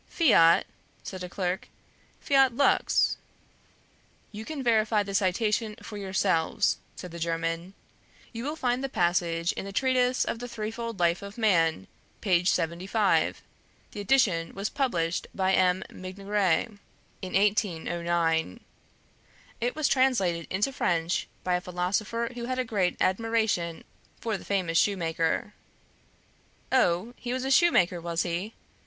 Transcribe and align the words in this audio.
"Fiat?..." 0.09 0.65
said 1.03 1.23
a 1.23 1.29
clerk. 1.29 1.67
"Fiat 2.19 2.55
lux!" 2.55 3.17
"You 4.31 4.45
can 4.45 4.63
verify 4.63 5.03
the 5.03 5.13
citation 5.13 5.75
for 5.83 5.95
yourselves," 5.95 6.79
said 6.95 7.11
the 7.11 7.19
German. 7.19 7.75
"You 8.33 8.43
will 8.45 8.55
find 8.55 8.83
the 8.83 8.89
passage 8.89 9.51
in 9.53 9.63
the 9.63 9.71
Treatise 9.71 10.25
of 10.25 10.39
the 10.39 10.47
Threefold 10.47 10.99
Life 10.99 11.21
of 11.21 11.37
Man, 11.37 11.85
page 12.19 12.49
75; 12.49 13.43
the 13.91 13.99
edition 13.99 14.55
was 14.55 14.71
published 14.71 15.27
by 15.35 15.53
M. 15.53 15.83
Migneret 15.91 16.79
in 17.21 17.33
1809. 17.33 18.59
It 19.61 19.75
was 19.75 19.87
translated 19.87 20.47
into 20.49 20.73
French 20.73 21.27
by 21.43 21.53
a 21.53 21.61
philosopher 21.61 22.31
who 22.33 22.45
had 22.45 22.57
a 22.57 22.65
great 22.65 22.97
admiration 22.99 23.83
for 24.19 24.35
the 24.35 24.45
famous 24.45 24.79
shoemaker." 24.79 25.53
"Oh! 26.71 27.13
he 27.17 27.31
was 27.33 27.45
a 27.45 27.51
shoemaker, 27.51 28.01
was 28.01 28.23
he?" 28.23 28.55